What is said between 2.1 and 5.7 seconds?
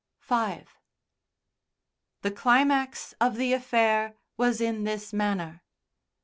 The climax of the affair was in this manner.